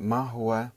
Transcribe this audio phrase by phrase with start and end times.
[0.00, 0.68] ما هو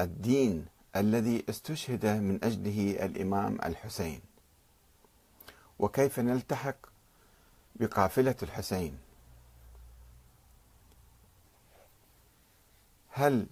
[0.00, 4.20] الدين الذي استشهد من أجله الإمام الحسين؟
[5.78, 6.76] وكيف نلتحق
[7.76, 8.98] بقافلة الحسين؟
[13.08, 13.46] هل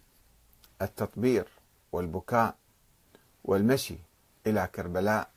[0.82, 1.48] التطبير
[1.92, 2.54] والبكاء
[3.44, 3.96] والمشي
[4.46, 5.30] إلى كربلاء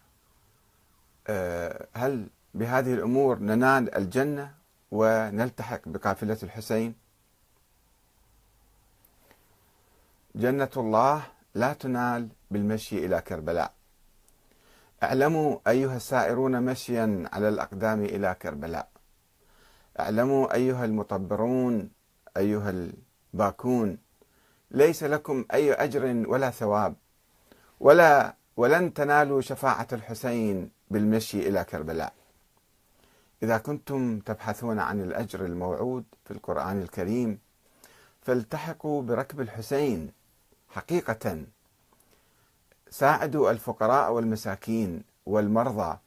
[1.27, 4.53] آه، هل بهذه الأمور ننال الجنة
[4.91, 6.95] ونلتحق بقافلة الحسين؟
[10.41, 11.23] جنة الله
[11.55, 13.73] لا تنال بالمشي إلى كربلاء.
[15.03, 18.89] اعلموا أيها السائرون مشيا على الأقدام إلى كربلاء.
[19.99, 21.89] اعلموا أيها المطبرون
[22.37, 22.69] أيها
[23.33, 23.97] الباكون
[24.71, 26.95] ليس لكم أي أجر ولا ثواب
[27.79, 32.13] ولا ولن تنالوا شفاعة الحسين بالمشي إلى كربلاء.
[33.43, 37.39] إذا كنتم تبحثون عن الأجر الموعود في القرآن الكريم
[38.21, 40.20] فالتحقوا بركب الحسين.
[40.71, 41.43] حقيقة
[42.89, 45.97] ساعدوا الفقراء والمساكين والمرضى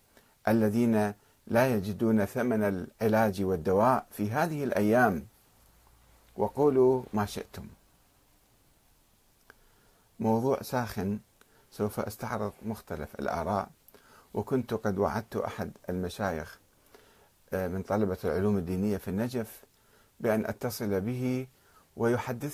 [0.48, 1.14] الذين
[1.46, 5.26] لا يجدون ثمن العلاج والدواء في هذه الأيام
[6.36, 7.66] وقولوا ما شئتم.
[10.20, 11.18] موضوع ساخن
[11.70, 13.68] سوف أستعرض مختلف الآراء
[14.34, 16.58] وكنت قد وعدت أحد المشايخ
[17.52, 19.64] آه، من طلبة العلوم الدينية في النجف
[20.20, 21.46] بأن أتصل به
[21.96, 22.52] ويحدث